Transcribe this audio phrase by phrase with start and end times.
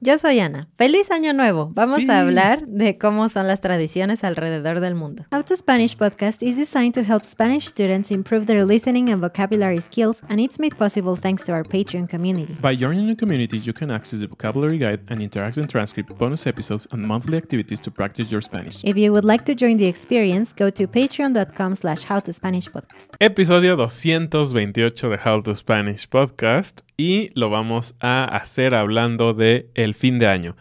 [0.00, 0.68] Yo soy Ana.
[0.76, 1.70] ¡Feliz Año Nuevo!
[1.72, 2.10] Vamos Sí.
[2.10, 5.24] a hablar de cómo son las tradiciones alrededor del mundo.
[5.32, 9.80] How to Spanish podcast is designed to help Spanish students improve their listening and vocabulary
[9.80, 12.54] skills, and it's made possible thanks to our Patreon community.
[12.60, 16.86] By joining the community, you can access the vocabulary guide and interactive transcript, bonus episodes,
[16.92, 18.84] and monthly activities to practice your Spanish.
[18.84, 23.14] If you would like to join the experience, go to patreon.com slash howtospanishpodcast.
[23.20, 29.94] Episodio 228 de How to Spanish Podcast y lo vamos a hacer hablando de el
[29.94, 30.56] fin de año.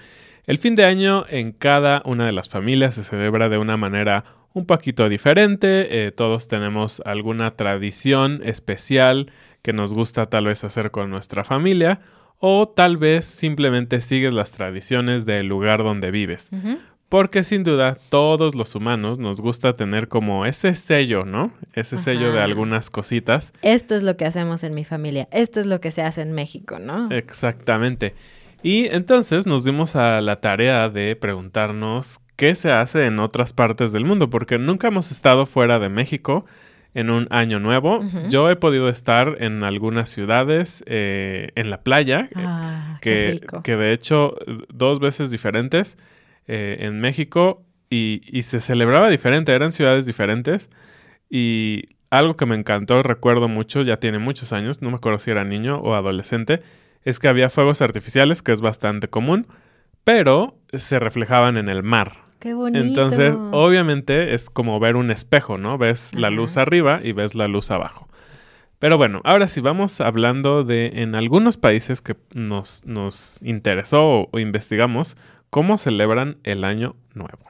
[0.46, 4.26] El fin de año en cada una de las familias se celebra de una manera
[4.54, 6.08] un poquito diferente.
[6.08, 12.02] eh, todos tenemos alguna tradición especial que nos gusta tal vez hacer con nuestra familia
[12.40, 16.52] o tal vez simplemente sigues las tradiciones del lugar donde vives.
[17.14, 21.52] Porque sin duda todos los humanos nos gusta tener como ese sello, ¿no?
[21.74, 23.54] Ese sello de algunas cositas.
[23.62, 25.28] Esto es lo que hacemos en mi familia.
[25.32, 27.12] Esto es lo que se hace en México, ¿no?
[27.12, 28.16] Exactamente.
[28.64, 33.92] Y entonces nos dimos a la tarea de preguntarnos qué se hace en otras partes
[33.92, 36.46] del mundo, porque nunca hemos estado fuera de México
[36.96, 38.04] en un año nuevo.
[38.30, 43.62] Yo he podido estar en algunas ciudades, eh, en la playa, Ah, qué rico.
[43.62, 44.34] que de hecho
[44.74, 46.00] dos veces diferentes
[46.48, 50.70] eh, en México y, y se celebraba diferente, eran ciudades diferentes
[51.30, 55.32] y algo que me encantó, recuerdo mucho, ya tiene muchos años, no me acuerdo si
[55.32, 56.62] era niño o adolescente,
[57.04, 59.48] es que había fuegos artificiales, que es bastante común,
[60.04, 62.24] pero se reflejaban en el mar.
[62.40, 62.86] Qué bonito.
[62.86, 65.78] Entonces, obviamente es como ver un espejo, ¿no?
[65.78, 68.08] Ves la luz arriba y ves la luz abajo.
[68.80, 74.30] Pero bueno, ahora sí vamos hablando de en algunos países que nos, nos interesó o,
[74.32, 75.16] o investigamos
[75.54, 77.46] cómo celebran el año nuevo.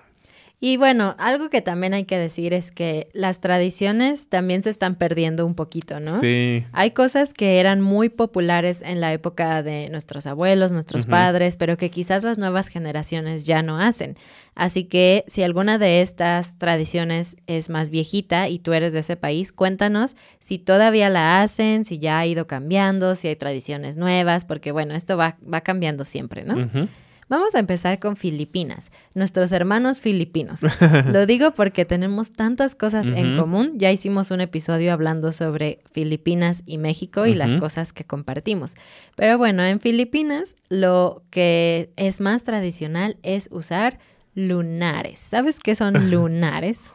[0.60, 4.96] Y bueno, algo que también hay que decir es que las tradiciones también se están
[4.96, 6.20] perdiendo un poquito, ¿no?
[6.20, 11.56] Sí, Hay cosas que eran muy populares en la época de nuestros abuelos, nuestros padres,
[11.56, 14.18] pero que quizás las nuevas generaciones ya no hacen.
[14.54, 19.16] Así que si alguna de estas tradiciones es más viejita y tú eres de ese
[19.16, 24.44] país, cuéntanos si todavía la hacen, si ya ha ido cambiando, si hay tradiciones nuevas,
[24.44, 26.88] porque bueno, esto va, va cambiando siempre, ¿no?
[27.30, 30.62] Vamos a empezar con Filipinas, nuestros hermanos filipinos.
[31.12, 33.74] Lo digo porque tenemos tantas cosas en común.
[33.76, 38.76] Ya hicimos un episodio hablando sobre Filipinas y México y las cosas que compartimos.
[39.16, 44.00] Pero bueno, en Filipinas lo que es más tradicional es usar
[44.36, 45.20] lunares.
[45.20, 46.94] ¿Sabes qué son lunares?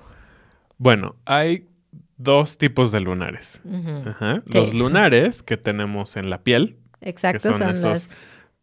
[0.77, 1.67] Bueno, hay
[2.17, 3.63] dos tipos de lunares.
[4.07, 4.43] Ajá.
[4.47, 4.59] Sí.
[4.59, 8.13] Los lunares que tenemos en la piel, Exacto, que son, son, las...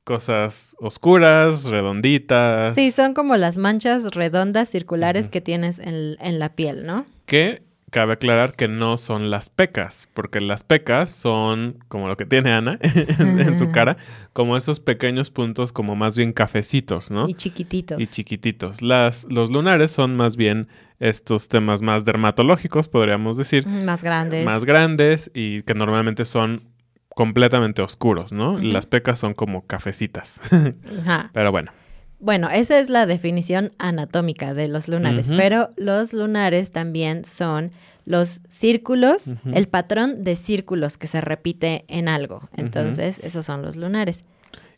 [0.05, 2.73] cosas oscuras, redonditas.
[2.75, 7.05] Sí, son como las manchas redondas circulares que tienes en, en la piel, ¿no?
[7.25, 12.25] que cabe aclarar que no son las pecas, porque las pecas son como lo que
[12.25, 12.77] tiene Ana
[13.19, 13.95] en su cara,
[14.33, 17.27] como esos pequeños puntos como más bien cafecitos, ¿no?
[17.29, 17.99] Y chiquititos.
[17.99, 18.81] Y chiquititos.
[18.81, 20.67] Las, los lunares son más bien
[20.99, 23.65] estos temas más dermatológicos, podríamos decir.
[23.65, 24.43] Más grandes.
[24.43, 26.74] Más grandes y que normalmente son
[27.15, 28.59] completamente oscuros, ¿no?
[28.59, 30.39] Las pecas son como cafecitas.
[31.01, 31.31] Ajá.
[31.33, 31.71] Pero bueno.
[32.19, 37.71] Bueno, esa es la definición anatómica de los lunares, pero los lunares también son
[38.05, 42.47] los círculos, el patrón de círculos que se repite en algo.
[42.55, 44.21] Entonces, esos son los lunares.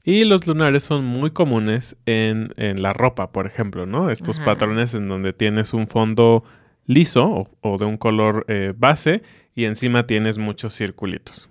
[0.03, 4.09] Y los lunares son muy comunes en, en la ropa, por ejemplo, ¿no?
[4.09, 4.45] Estos Ajá.
[4.45, 6.43] patrones en donde tienes un fondo
[6.85, 9.21] liso o, o de un color eh, base
[9.57, 11.49] y encima tienes muchos circulitos.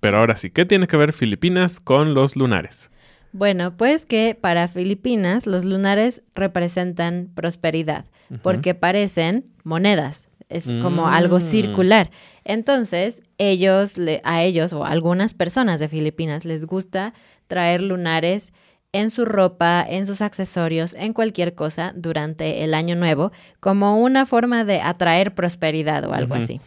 [0.00, 2.90] Pero ahora sí, ¿qué tiene que ver Filipinas con los lunares?
[3.32, 8.04] Bueno, pues que para Filipinas los lunares representan prosperidad
[8.42, 10.28] porque parecen monedas.
[10.50, 11.40] Es como algo Mm.
[11.40, 12.10] circular.
[12.44, 17.14] Entonces, ellos, le- a ellos o a algunas personas de Filipinas les gusta
[17.46, 18.52] traer lunares
[18.92, 24.26] en su ropa, en sus accesorios, en cualquier cosa durante el año nuevo, como una
[24.26, 26.60] forma de atraer prosperidad o algo así.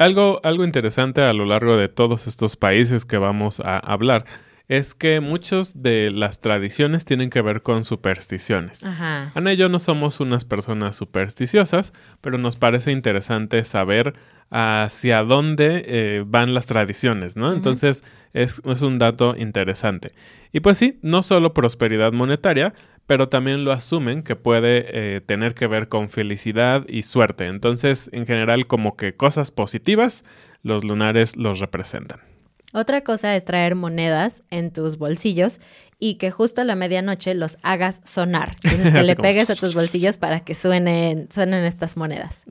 [0.00, 4.24] Algo, algo interesante a lo largo de todos estos países que vamos a hablar
[4.66, 8.86] es que muchas de las tradiciones tienen que ver con supersticiones.
[8.86, 9.30] Ajá.
[9.34, 11.92] Ana y yo no somos unas personas supersticiosas,
[12.22, 14.14] pero nos parece interesante saber
[14.48, 17.52] hacia dónde eh, van las tradiciones, ¿no?
[17.52, 20.14] Entonces es, es un dato interesante.
[20.50, 22.72] Y pues sí, no solo prosperidad monetaria,
[23.10, 27.48] pero también lo asumen que puede eh, tener que ver con felicidad y suerte.
[27.48, 30.22] Entonces, en general, como que cosas positivas,
[30.62, 32.20] los lunares los representan.
[32.72, 35.58] Otra cosa es traer monedas en tus bolsillos
[35.98, 38.54] y que justo a la medianoche los hagas sonar.
[38.62, 42.44] Entonces que le pegues a tus bolsillos para que suenen, suenen estas monedas.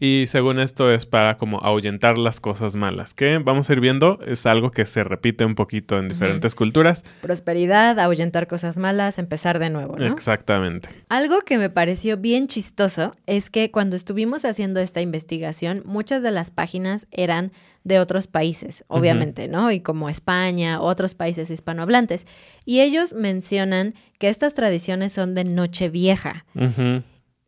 [0.00, 4.20] Y según esto es para como ahuyentar las cosas malas, que vamos a ir viendo,
[4.26, 7.04] es algo que se repite un poquito en diferentes culturas.
[7.20, 10.06] Prosperidad, ahuyentar cosas malas, empezar de nuevo, ¿no?
[10.06, 10.88] Exactamente.
[11.08, 16.30] Algo que me pareció bien chistoso es que cuando estuvimos haciendo esta investigación, muchas de
[16.30, 17.52] las páginas eran
[17.82, 19.72] de otros países, obviamente, ¿no?
[19.72, 22.26] Y como España, otros países hispanohablantes.
[22.64, 26.44] Y ellos mencionan que estas tradiciones son de Nochevieja.
[26.54, 27.02] Ujú.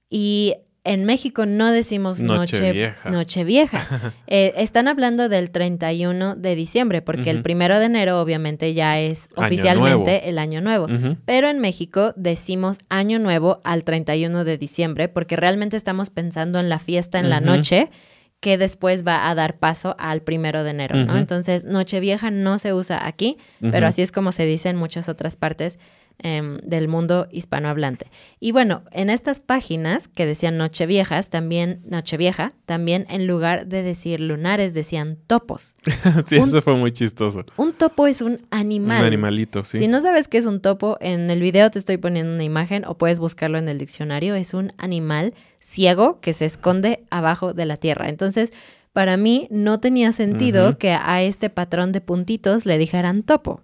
[0.09, 0.55] Y
[0.85, 3.11] en México no decimos noche, Nochevieja.
[3.11, 4.15] Nochevieja.
[4.33, 9.29] Eh, están hablando del 31 de diciembre, porque el primero de enero obviamente ya es
[9.35, 10.27] Año oficialmente nuevo.
[10.27, 10.87] el año nuevo.
[11.25, 16.69] Pero en México decimos año nuevo al 31 de diciembre, porque realmente estamos pensando en
[16.69, 17.91] la fiesta en la noche
[18.39, 21.19] que después va a dar paso al primero de enero, ¿no?
[21.19, 25.37] Entonces, Nochevieja no se usa aquí, pero así es como se dice en muchas otras
[25.37, 25.79] partes
[26.23, 28.07] em, del mundo hispanohablante.
[28.39, 34.21] Y bueno, en estas páginas que decían Nocheviejas, también Nochevieja, también en lugar de decir
[34.21, 35.77] lunares decían topos.
[36.27, 37.45] sí, Un- eso fue muy chistoso.
[37.57, 39.01] Un topo es un animal.
[39.01, 39.79] Un animalito, sí.
[39.79, 42.85] Si no sabes qué es un topo, en el video te estoy poniendo una imagen
[42.87, 44.35] o puedes buscarlo en el diccionario.
[44.35, 48.09] Es un animal ciego que se esconde abajo de la tierra.
[48.09, 48.53] Entonces,
[48.93, 53.61] para mí no tenía sentido que a este patrón de puntitos le dijeran topo.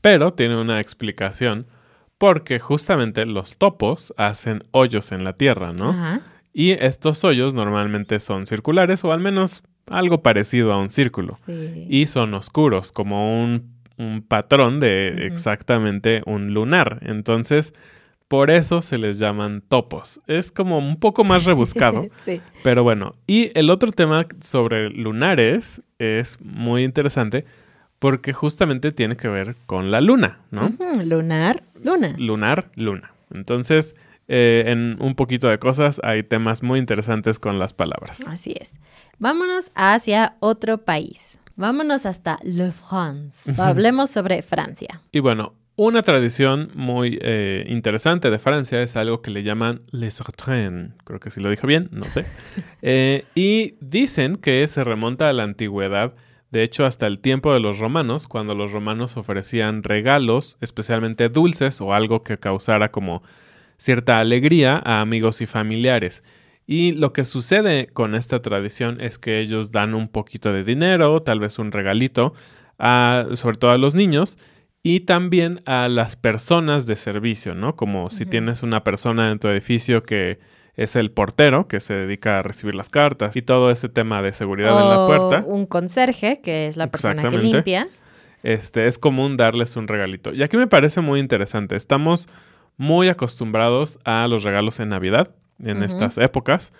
[0.00, 1.66] Pero tiene una explicación
[2.18, 5.90] porque justamente los topos hacen hoyos en la tierra, ¿no?
[5.90, 6.20] Ajá.
[6.52, 11.36] Y estos hoyos normalmente son circulares o al menos algo parecido a un círculo.
[11.44, 11.86] Sí.
[11.88, 17.00] Y son oscuros, como un, un patrón de exactamente un lunar.
[17.02, 17.74] Entonces,
[18.28, 20.20] por eso se les llaman topos.
[20.26, 22.06] Es como un poco más rebuscado.
[22.24, 22.40] sí.
[22.62, 27.44] Pero bueno, y el otro tema sobre lunares es muy interesante
[27.98, 30.72] porque justamente tiene que ver con la luna, ¿no?
[31.04, 32.14] Lunar, luna.
[32.18, 33.12] Lunar, luna.
[33.32, 33.96] Entonces,
[34.28, 38.22] eh, en un poquito de cosas hay temas muy interesantes con las palabras.
[38.28, 38.74] Así es.
[39.18, 41.38] Vámonos hacia otro país.
[41.56, 43.52] Vámonos hasta Le France.
[43.56, 45.00] Hablemos sobre Francia.
[45.10, 50.14] Y bueno, una tradición muy eh, interesante de Francia es algo que le llaman les
[50.14, 50.92] sauterelles.
[51.04, 52.24] Creo que si lo dije bien, no sé.
[52.88, 56.14] Eh, y dicen que se remonta a la antigüedad,
[56.56, 61.82] de hecho hasta el tiempo de los romanos, cuando los romanos ofrecían regalos, especialmente dulces
[61.82, 63.20] o algo que causara como
[63.76, 66.24] cierta alegría a amigos y familiares.
[66.66, 71.20] Y lo que sucede con esta tradición es que ellos dan un poquito de dinero,
[71.20, 72.32] tal vez un regalito,
[72.78, 74.38] a, sobre todo a los niños
[74.82, 77.76] y también a las personas de servicio, ¿no?
[77.76, 80.38] Como si tienes una persona en tu edificio que
[80.76, 84.32] es el portero, que se dedica a recibir las cartas y todo ese tema de
[84.32, 85.44] seguridad en la puerta.
[85.46, 87.88] un conserje, que es la persona que limpia.
[88.42, 90.32] Este, es común darles un regalito.
[90.32, 91.76] Y aquí me parece muy interesante.
[91.76, 92.28] Estamos
[92.76, 95.30] muy acostumbrados a los regalos en Navidad,
[95.62, 96.72] en estas épocas.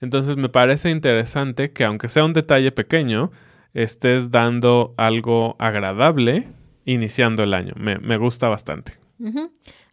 [0.00, 3.30] Entonces me parece interesante que aunque sea un detalle pequeño,
[3.74, 6.48] estés dando algo agradable
[6.86, 7.74] iniciando el año.
[7.76, 9.01] Me, me gusta bastante.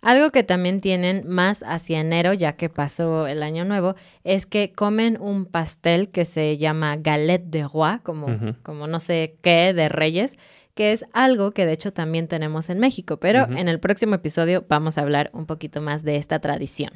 [0.02, 4.72] Algo que también tienen más hacia enero, ya que pasó el año nuevo, es que
[4.72, 8.28] comen un pastel que se llama galette de roi, como,
[8.64, 10.38] como no sé qué, de reyes,
[10.74, 13.18] que es algo que de hecho también tenemos en México.
[13.18, 16.92] Pero en el próximo episodio vamos a hablar un poquito más de esta tradición.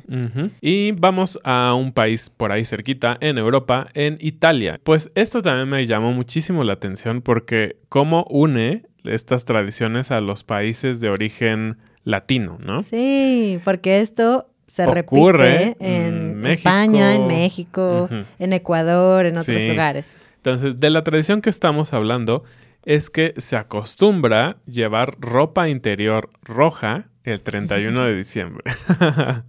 [0.61, 4.79] Y vamos a un país por ahí cerquita, en Europa, en Italia.
[4.83, 10.45] Pues esto también me llamó muchísimo la atención porque cómo une estas tradiciones a los
[10.45, 12.83] países de origen latino, ¿no?
[12.83, 16.49] Sí, porque esto se Ocurre repite en México.
[16.69, 19.69] España, en México, en Ecuador, en otros Sí.
[19.69, 20.17] lugares.
[20.37, 22.43] Entonces, de la tradición que estamos hablando
[22.85, 28.63] es que se acostumbra llevar ropa interior roja el 31 de diciembre.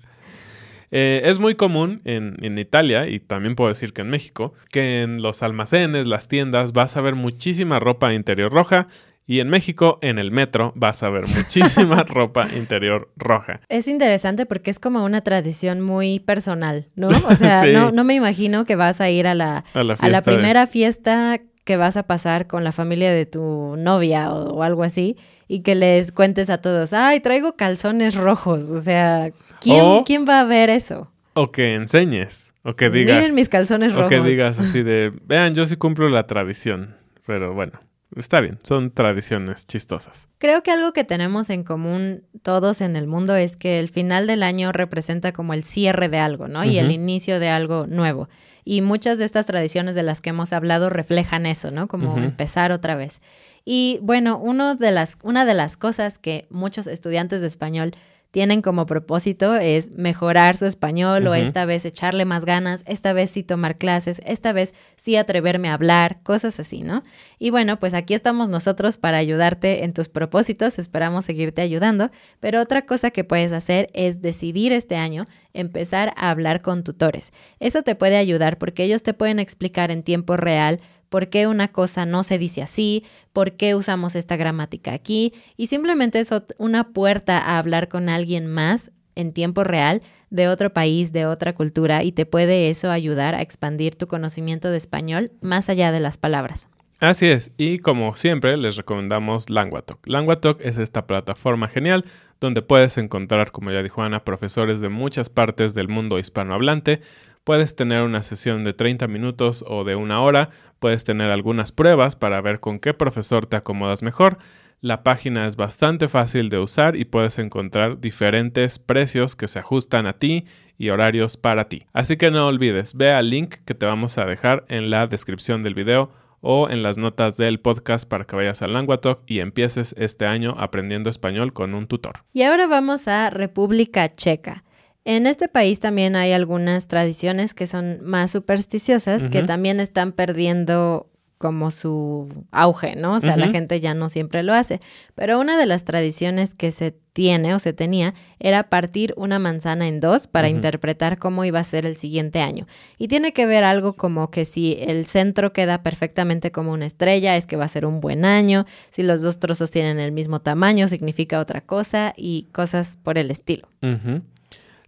[0.97, 5.03] Eh, es muy común en, en Italia, y también puedo decir que en México, que
[5.03, 8.87] en los almacenes, las tiendas, vas a ver muchísima ropa interior roja.
[9.27, 13.61] Y en México, en el metro, vas a ver muchísima ropa interior roja.
[13.71, 17.09] Es interesante porque es como una tradición muy personal, ¿no?
[17.29, 17.73] O sea, Sí.
[17.73, 20.31] no, no me imagino que vas a ir a la, A la a la fiesta
[20.31, 24.63] de- primera fiesta que vas a pasar con la familia de tu novia o, o
[24.63, 25.17] algo así
[25.49, 28.69] y que les cuentes a todos, ay, traigo calzones rojos.
[28.69, 29.31] O sea,
[29.63, 31.11] ¿quién, O- ¿quién va a ver eso?
[31.33, 33.17] O que enseñes, o que digas.
[33.17, 34.11] Miren mis calzones O rojos.
[34.11, 36.95] que digas así de, vean, yo sí cumplo la tradición.
[37.27, 37.81] Pero bueno,
[38.17, 40.29] está bien, son tradiciones chistosas.
[40.39, 44.27] Creo que algo que tenemos en común todos en el mundo es que el final
[44.27, 46.65] del año representa como el cierre de algo, ¿no?
[46.65, 48.29] Y el inicio de algo nuevo.
[48.65, 51.89] Y muchas de estas tradiciones de las que hemos hablado reflejan eso, ¿no?
[51.89, 53.21] Como empezar otra vez.
[53.65, 57.95] Y bueno, uno de las, una de las cosas que muchos estudiantes de español
[58.35, 63.31] tienen como propósito es mejorar su español o esta vez echarle más ganas, esta vez
[63.31, 67.05] sí tomar clases, esta vez sí atreverme a hablar, cosas así, ¿no?
[67.39, 72.11] Y bueno, pues aquí estamos nosotros para ayudarte en tus propósitos, esperamos seguirte ayudando,
[72.41, 77.33] pero otra cosa que puedes hacer es decidir este año empezar a hablar con tutores.
[77.61, 80.81] Eso te puede ayudar porque ellos te pueden explicar en tiempo real
[81.15, 85.69] por qué una cosa no se dice así, por qué usamos esta gramática aquí, y
[85.69, 91.13] simplemente es una puerta a hablar con alguien más en tiempo real de otro país,
[91.13, 95.69] de otra cultura, y te puede eso ayudar a expandir tu conocimiento de español más
[95.69, 96.69] allá de las palabras.
[96.99, 100.05] Así es, y como siempre les recomendamos Languatalk.
[100.09, 102.05] Languatalk es esta plataforma genial
[102.41, 107.03] donde puedes encontrar, como ya dijo Ana, profesores de muchas partes del mundo hispanohablante.
[107.45, 110.49] Puedes tener una sesión de 30 minutos o de una hora,
[110.79, 114.39] puedes tener algunas pruebas para ver con qué profesor te acomodas mejor.
[114.81, 120.07] La página es bastante fácil de usar y puedes encontrar diferentes precios que se ajustan
[120.07, 120.47] a ti
[120.79, 121.85] y horarios para ti.
[121.93, 125.61] Así que no olvides, ve al link que te vamos a dejar en la descripción
[125.61, 126.11] del video
[126.41, 130.55] o en las notas del podcast para que vayas al Languatalk y empieces este año
[130.59, 132.25] aprendiendo español con un tutor.
[132.33, 134.65] Y ahora vamos a República Checa.
[135.05, 141.11] En este país también hay algunas tradiciones que son más supersticiosas, que también están perdiendo
[141.45, 143.17] como su auge, ¿no?
[143.17, 144.81] O sea, la gente ya no siempre lo hace.
[145.15, 149.87] Pero una de las tradiciones que se tiene o se tenía era partir una manzana
[149.87, 152.67] en dos para interpretar cómo iba a ser el siguiente año.
[152.97, 157.37] Y tiene que ver algo como que si el centro queda perfectamente como una estrella,
[157.37, 158.65] es que va a ser un buen año.
[158.91, 163.31] Si los dos trozos tienen el mismo tamaño, significa otra cosa y cosas por el
[163.31, 163.69] estilo.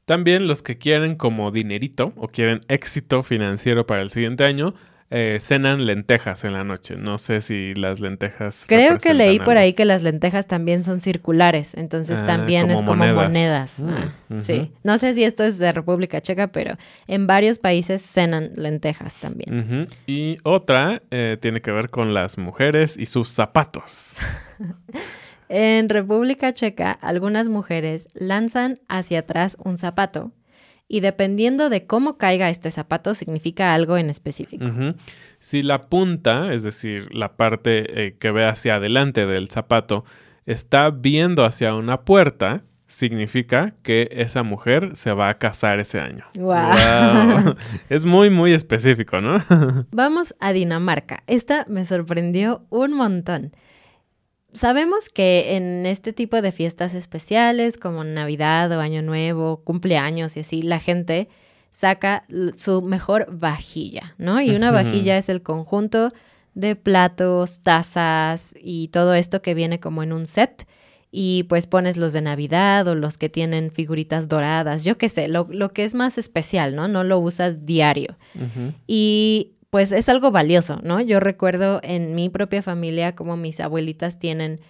[0.07, 4.73] También los que quieren como dinerito o quieren éxito financiero para el siguiente año,
[5.11, 6.97] eh, cenan lentejas en la noche.
[6.97, 8.65] No sé si las lentejas.
[8.67, 12.77] Creo que leí por ahí que las lentejas también son circulares, entonces Ah, también es
[12.79, 13.15] como monedas.
[13.29, 13.83] monedas.
[13.85, 14.41] Ah, ujú.
[14.41, 19.19] Sí, no sé si esto es de República Checa, pero en varios países cenan lentejas
[19.19, 19.89] también.
[20.07, 24.17] Y otra eh, tiene que ver con las mujeres y sus zapatos.
[25.49, 30.33] En República Checa, algunas mujeres lanzan hacia atrás un zapato
[30.89, 34.67] y dependiendo de cómo caiga este zapato significa algo en específico.
[35.41, 40.05] Si la punta, es decir, la parte eh, que ve hacia adelante del zapato,
[40.47, 46.25] está viendo hacia una puerta, significa que esa mujer se va a casar ese año.
[47.89, 49.43] Es muy, muy específico, ¿no?
[49.91, 51.23] Vamos a Dinamarca.
[51.27, 53.53] Esta me sorprendió un montón.
[54.57, 60.41] Sabemos que en este tipo de fiestas especiales, como Navidad o Año Nuevo, cumpleaños y
[60.41, 61.29] así, la gente
[61.71, 62.23] saca
[62.55, 64.41] su mejor vajilla, ¿no?
[64.41, 66.11] Y una vajilla es el conjunto
[66.55, 70.67] de platos, tazas y todo esto que viene como en un set.
[71.19, 75.29] y pues pones los de Navidad o los que tienen figuritas doradas, yo qué sé,
[75.29, 76.89] lo, lo que es más especial, ¿no?
[76.89, 78.17] No lo usas diario.
[78.87, 81.03] Y pues es algo valioso, ¿no?
[81.03, 84.63] Yo recuerdo en mi propia familia como mis abuelitas tienen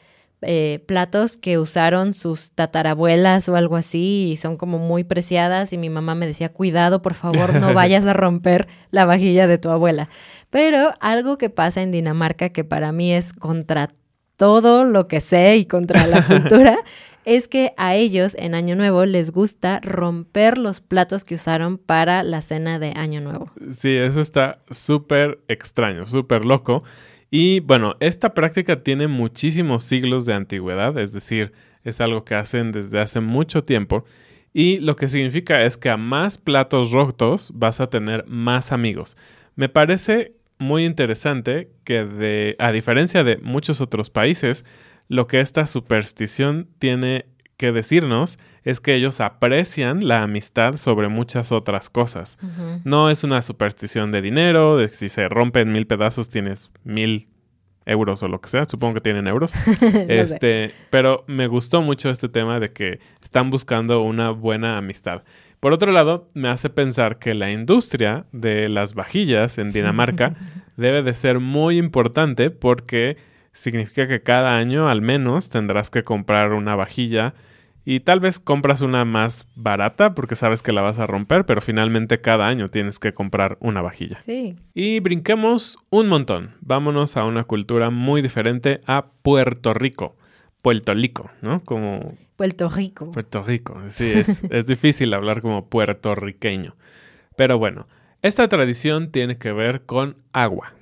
[0.42, 5.78] eh, platos que usaron sus tatarabuelas o algo así y son como muy preciadas y
[5.78, 9.70] mi mamá me decía, cuidado, por favor, no vayas a romper la vajilla de tu
[9.70, 10.08] abuela.
[10.50, 13.94] Pero algo que pasa en Dinamarca que para mí es contra
[14.36, 16.78] todo lo que sé y contra la cultura
[17.26, 22.23] es que a ellos en Año Nuevo les gusta romper los platos que usaron para
[22.23, 23.50] la cena de Año Nuevo.
[23.68, 26.85] Sí, eso está súper extraño, súper loco.
[27.28, 31.52] Y bueno, esta práctica tiene muchísimos siglos de antigüedad, es decir,
[31.83, 34.04] es algo que hacen desde hace mucho tiempo.
[34.54, 39.16] Y lo que significa es que a más platos rotos vas a tener más amigos.
[39.56, 44.64] Me parece muy interesante que de, a diferencia de muchos otros países,
[45.08, 51.52] lo que esta superstición tiene que decirnos es que ellos aprecian la amistad sobre muchas
[51.52, 52.36] otras cosas.
[52.84, 57.28] No es una superstición de dinero, de si se rompen mil pedazos tienes mil
[57.86, 59.54] euros o lo que sea, supongo que tienen euros.
[60.08, 65.22] este, pero me gustó mucho este tema de que están buscando una buena amistad.
[65.60, 70.34] Por otro lado, me hace pensar que la industria de las vajillas en Dinamarca
[70.76, 73.16] debe de ser muy importante porque
[73.56, 77.34] significa que cada año al menos tendrás que comprar una vajilla
[77.84, 81.60] y tal vez compras una más barata porque sabes que la vas a romper, pero
[81.60, 84.20] finalmente cada año tienes que comprar una vajilla.
[84.22, 84.56] Sí.
[84.75, 86.54] Y brinquemos un montón.
[86.60, 90.16] Vámonos a una cultura muy diferente, a Puerto Rico.
[90.62, 91.64] Puerto Rico, ¿no?
[91.64, 92.16] Como...
[92.34, 93.12] Puerto Rico.
[93.12, 96.75] Puerto Rico, sí, es, es difícil hablar como puertorriqueño.
[97.36, 97.86] Pero bueno,
[98.20, 100.72] esta tradición tiene que ver con agua.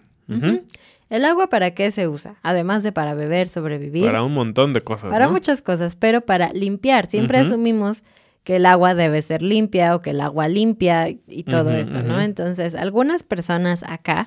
[1.14, 2.34] ¿El agua para qué se usa?
[2.42, 4.04] Además de para beber, sobrevivir.
[4.04, 5.12] Para un montón de cosas.
[5.12, 5.32] Para ¿no?
[5.32, 7.06] muchas cosas, pero para limpiar.
[7.06, 8.02] Siempre asumimos
[8.42, 12.20] que el agua debe ser limpia o que el agua limpia y todo esto, ¿no?
[12.20, 14.26] Entonces, algunas personas acá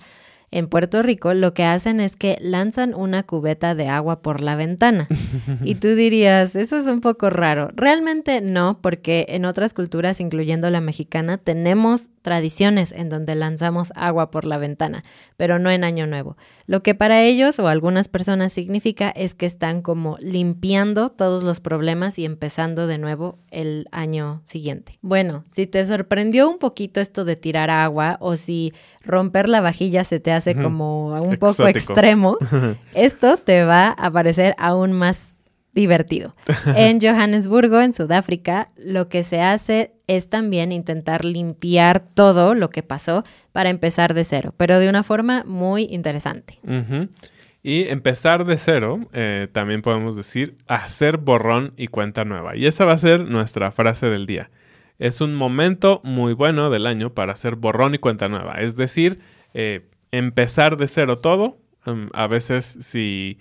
[0.50, 4.56] en Puerto Rico lo que hacen es que lanzan una cubeta de agua por la
[4.56, 5.08] ventana.
[5.63, 7.70] y tú dirías, eso es un poco raro.
[7.75, 14.32] Realmente no, porque en otras culturas, incluyendo la mexicana, tenemos tradiciones en donde lanzamos agua
[14.32, 15.04] por la ventana,
[15.36, 16.38] pero no en Año Nuevo.
[16.66, 21.60] Lo que para ellos o algunas personas significa es que están como limpiando todos los
[21.60, 24.98] problemas y empezando de nuevo el año siguiente.
[25.01, 28.74] Bueno, si te sorprendió un poquito esto de tirar agua o si
[29.07, 32.37] romper la vajilla se te hace como un poco extremo,
[32.93, 35.37] esto te va a parecer aún más
[35.74, 36.33] divertido.
[36.75, 42.83] En Johannesburgo, en Sudáfrica, lo que se hace es también intentar limpiar todo lo que
[42.83, 46.59] pasó para empezar de cero, pero de una forma muy interesante.
[47.63, 52.55] Y empezar de cero, eh, también podemos decir hacer borrón y cuenta nueva.
[52.55, 54.50] Y esa va a ser nuestra frase del día.
[55.00, 58.55] Es un momento muy bueno del año para hacer borrón y cuenta nueva.
[58.55, 59.20] Es decir,
[59.53, 61.57] eh, empezar de cero todo.
[61.86, 63.38] Um, a veces si...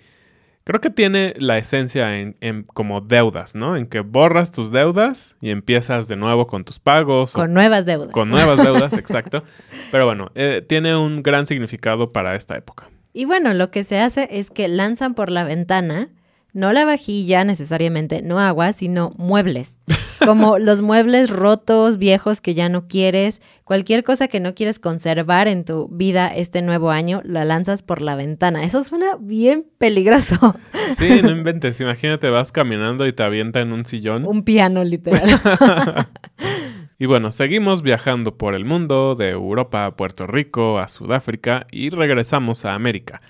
[0.63, 3.77] Creo que tiene la esencia en, en como deudas, ¿no?
[3.77, 7.33] En que borras tus deudas y empiezas de nuevo con tus pagos.
[7.35, 8.11] o Con nuevas deudas.
[8.11, 9.45] con nuevas deudas, exacto.
[9.91, 12.89] Pero bueno, eh, tiene un gran significado para esta época.
[13.13, 16.09] Y bueno, lo que se hace es que lanzan por la ventana,
[16.57, 19.77] no la vajilla necesariamente, no agua, sino muebles.
[20.25, 25.47] Como los muebles rotos, viejos que ya no quieres, cualquier cosa que no quieres conservar
[25.47, 28.63] en tu vida este nuevo año, la lanzas por la ventana.
[28.63, 30.55] Eso suena bien peligroso.
[30.95, 31.79] Sí, no inventes.
[31.79, 34.25] Imagínate, vas caminando y te avienta en un sillón.
[34.25, 35.29] Un piano, literal.
[36.99, 41.91] Y bueno, seguimos viajando por el mundo, de Europa a Puerto Rico, a Sudáfrica y
[41.91, 43.21] regresamos a América.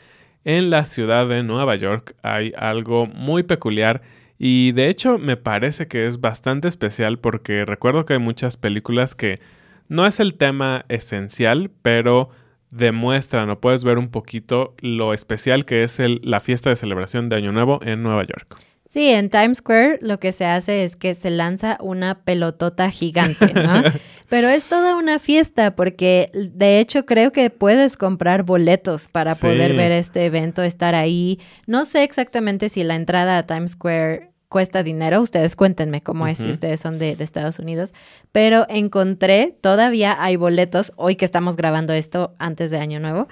[0.47, 4.01] En la ciudad de Nueva York hay algo muy peculiar
[4.39, 9.13] y de hecho me parece que es bastante especial porque recuerdo que hay muchas películas
[9.13, 9.41] que
[9.89, 12.29] no es el tema esencial, pero
[12.71, 17.35] demuestran o puedes ver un poquito lo especial que es la fiesta de celebración de
[17.35, 18.57] Año Nuevo en Nueva York.
[18.97, 23.53] Sí, en Times Square lo que se hace es que se lanza una pelotota gigante,
[23.53, 23.83] ¿no?
[24.27, 29.41] Pero es toda una fiesta porque de hecho creo que puedes comprar boletos para Sí.
[29.41, 31.39] poder ver este evento, estar ahí.
[31.67, 36.39] No sé exactamente si la entrada a Times Square cuesta dinero, ustedes cuéntenme cómo es
[36.39, 37.93] si ustedes son de, de Estados Unidos,
[38.31, 43.27] pero encontré, todavía hay boletos, hoy que estamos grabando esto antes de Año Nuevo,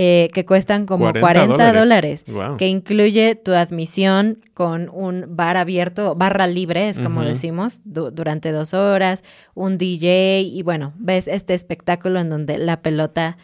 [0.00, 2.24] eh, que cuestan como 40 40, dólares.
[2.28, 2.56] Wow.
[2.56, 8.52] que incluye tu admisión con un bar abierto, barra libre, es como decimos, du- durante
[8.52, 13.36] dos horas, un DJ y bueno, ves este espectáculo en donde la pelota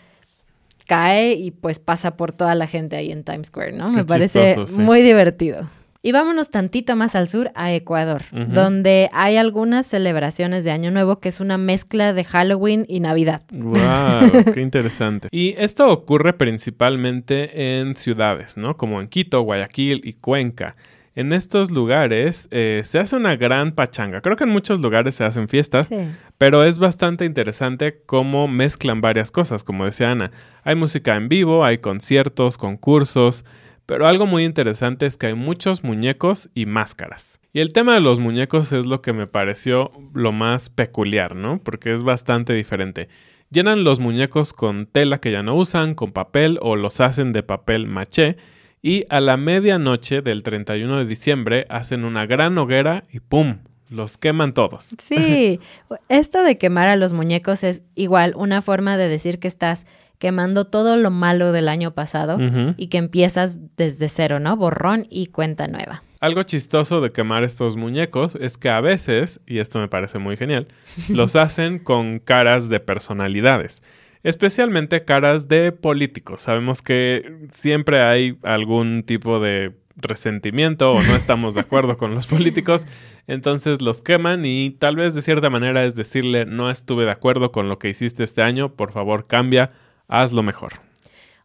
[0.87, 3.91] cae y pues pasa por toda la gente ahí en Times Square, ¿no?
[3.91, 4.81] Qué Me parece chistoso, sí.
[4.81, 5.69] muy divertido.
[6.07, 11.19] Y vámonos tantito más al sur, a Ecuador, donde hay algunas celebraciones de Año Nuevo
[11.19, 13.41] que es una mezcla de Halloween y Navidad.
[13.51, 14.45] ¡Wow!
[14.53, 15.29] ¡Qué interesante!
[15.31, 18.77] Y esto ocurre principalmente en ciudades, ¿no?
[18.77, 20.77] Como en Quito, Guayaquil y Cuenca.
[21.15, 24.21] En estos lugares eh, se hace una gran pachanga.
[24.21, 25.89] Creo que en muchos lugares se hacen fiestas,
[26.37, 30.33] pero es bastante interesante cómo mezclan varias cosas, como decía Ana.
[30.65, 33.47] Hay música en vivo, hay conciertos, concursos,
[33.87, 37.41] pero algo muy interesante es que hay muchos muñecos y máscaras.
[37.53, 41.59] Y el tema de los muñecos es lo que me pareció lo más peculiar, ¿no?
[41.63, 43.09] Porque es bastante diferente.
[43.51, 47.43] Llenan los muñecos con tela que ya no usan, con papel o los hacen de
[47.43, 48.37] papel maché
[48.83, 53.59] y a la medianoche del 31 de diciembre hacen una gran hoguera y ¡pum!
[53.89, 54.91] Los queman todos.
[55.01, 55.61] Sí,
[56.09, 59.87] esto de quemar a los muñecos es igual una forma de decir que estás
[60.19, 62.39] quemando todo lo malo del año pasado
[62.77, 64.57] y que empiezas desde cero, ¿no?
[64.57, 66.03] Borrón y cuenta nueva.
[66.21, 70.39] Algo chistoso de quemar estos muñecos es que a veces, y esto me parece muy
[70.39, 70.69] genial,
[71.11, 73.83] los hacen con caras de personalidades,
[74.23, 76.41] especialmente caras de políticos.
[76.41, 82.27] Sabemos que siempre hay algún tipo de resentimiento o no estamos de acuerdo con los
[82.27, 82.87] políticos,
[83.27, 87.53] entonces los queman y tal vez de cierta manera es decirle no estuve de acuerdo
[87.53, 89.73] con lo que hiciste este año, por favor cambia,
[90.09, 90.75] hazlo mejor.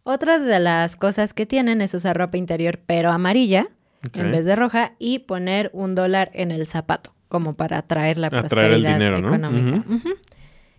[0.03, 3.65] Otra de las cosas que tienen es usar ropa interior pero amarilla
[4.13, 8.29] en vez de roja y poner un dólar en el zapato como para atraer la
[8.29, 9.83] prosperidad dinero, económica.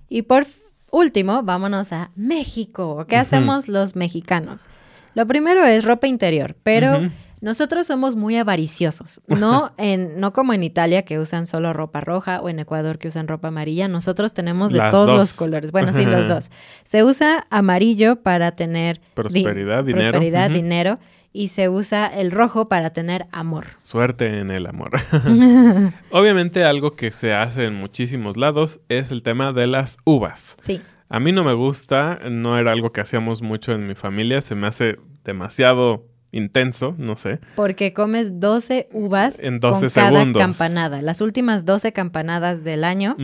[0.08, 0.46] Y por
[0.90, 3.06] último, vámonos a México.
[3.08, 4.66] ¿Qué hacemos los mexicanos?
[5.14, 10.62] Lo primero es ropa interior, pero nosotros somos muy avariciosos, no en no como en
[10.62, 14.72] Italia que usan solo ropa roja o en Ecuador que usan ropa amarilla, nosotros tenemos
[14.72, 15.72] de todos los colores.
[15.72, 16.50] Bueno, sí, los dos.
[16.82, 20.10] Se usa amarillo para tener prosperidad, dinero.
[20.10, 20.98] Prosperidad, dinero
[21.32, 23.66] y se usa el rojo para tener amor.
[23.82, 24.90] Suerte en el amor.
[26.10, 30.56] Obviamente algo que se hace en muchísimos lados es el tema de las uvas.
[30.60, 30.80] Sí.
[31.08, 34.54] A mí no me gusta, no era algo que hacíamos mucho en mi familia, se
[34.54, 37.40] me hace demasiado intenso, no sé.
[37.56, 41.02] Porque comes 12 uvas en 12 con cada campanada.
[41.02, 43.16] Las últimas 12 campanadas del año,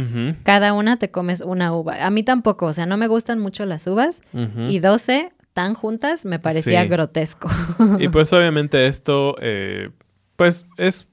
[0.43, 2.05] cada una te comes una uva.
[2.05, 4.23] A mí tampoco, o sea, no me gustan mucho las uvas
[4.69, 7.49] y 12 tan juntas me parecía grotesco.
[7.99, 9.91] y pues obviamente esto, eh,
[10.37, 11.09] pues es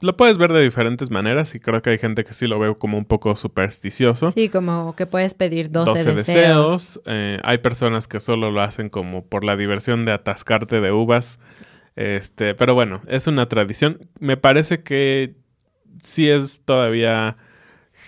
[0.00, 2.78] lo puedes ver de diferentes maneras y creo que hay gente que sí lo veo
[2.78, 4.30] como un poco supersticioso.
[4.30, 7.00] Sí, como que puedes pedir 12, deseos.
[7.04, 11.40] Eh, hay personas que solo lo hacen como por la diversión de atascarte de uvas.
[11.96, 14.08] Este, pero bueno, es una tradición.
[14.20, 15.34] Me parece que
[16.02, 17.36] sí es todavía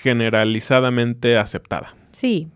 [0.02, 1.94] generalizadamente aceptada.
[2.12, 2.48] Sí,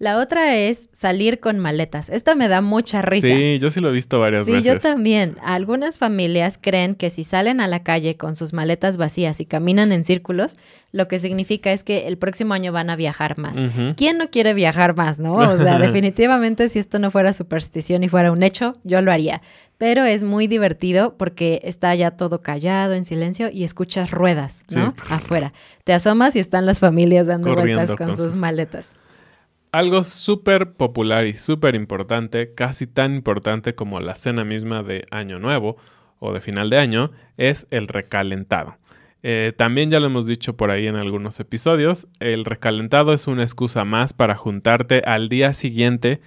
[0.00, 2.08] la otra es salir con maletas.
[2.08, 3.28] Esta me da mucha risa.
[3.28, 4.62] Sí, yo sí lo he visto varias veces.
[4.62, 5.36] Sí, yo también.
[5.44, 9.92] Algunas familias creen que si salen a la calle con sus maletas vacías y caminan
[9.92, 10.56] en círculos,
[10.90, 13.58] lo que significa es que el próximo año van a viajar más.
[13.94, 15.34] ¿Quién no quiere viajar más, no?
[15.34, 19.42] O sea, definitivamente si esto no fuera superstición y fuera un hecho, yo lo haría.
[19.76, 24.94] Pero es muy divertido porque está ya todo callado, en silencio, y escuchas ruedas, ¿no?
[25.10, 25.52] Afuera.
[25.84, 28.94] Te asomas y están las familias dando vueltas con, sus maletas.
[29.72, 35.38] Algo súper popular y súper importante, casi tan importante como la cena misma de Año
[35.38, 35.76] Nuevo
[36.18, 38.76] o de final de año, es el recalentado.
[39.22, 43.42] Eh, también ya lo hemos dicho por ahí en algunos episodios, el recalentado es una
[43.42, 46.20] excusa más para juntarte al día siguiente,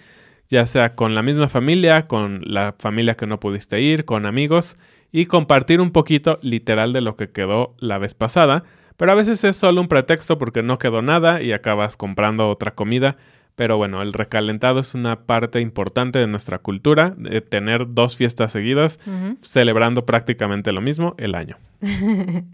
[0.47, 4.77] ya sea con la misma familia, con la familia que no pudiste ir, con amigos,
[5.11, 8.63] y compartir un poquito literal de lo que quedó la vez pasada,
[8.97, 12.71] pero a veces es solo un pretexto porque no quedó nada y acabas comprando otra
[12.71, 13.17] comida.
[13.55, 18.51] Pero bueno, el recalentado es una parte importante de nuestra cultura, de tener dos fiestas
[18.51, 18.99] seguidas,
[19.41, 21.57] celebrando prácticamente lo mismo el año.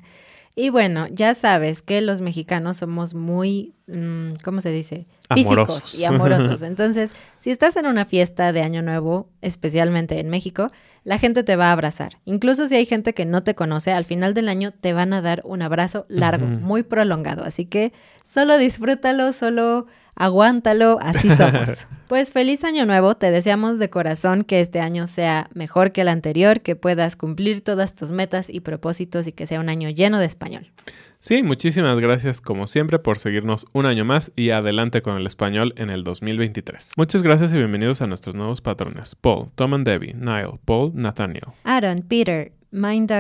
[0.56, 5.08] y bueno, ya sabes que los mexicanos somos muy, mm, ¿cómo se dice?
[5.34, 6.64] Físicos y amorosos.
[6.64, 10.70] Entonces, si estás en una fiesta de Año Nuevo, especialmente en México,
[11.04, 12.18] la gente te va a abrazar.
[12.26, 15.22] Incluso si hay gente que no te conoce, al final del año te van a
[15.22, 17.44] dar un abrazo largo, muy prolongado.
[17.44, 19.88] Así que solo disfrútalo, solo
[20.20, 21.88] aguántalo, así somos.
[22.10, 26.08] Pues feliz año nuevo, te deseamos de corazón que este año sea mejor que el
[26.08, 30.18] anterior, que puedas cumplir todas tus metas y propósitos y que sea un año lleno
[30.18, 30.72] de español.
[31.20, 35.76] Sí, muchísimas gracias como siempre por seguirnos un año más y adelante con el español
[35.78, 36.94] en el 2023.
[36.98, 39.14] Muchas gracias y bienvenidos a nuestros nuevos patrones.
[39.14, 41.50] Paul, Tom and Debbie, Niall, Paul, Nathaniel.
[41.64, 43.12] Aaron, Peter, Mind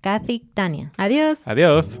[0.00, 0.92] Kathy, Tania.
[0.98, 1.48] Adiós.
[1.48, 2.00] Adiós.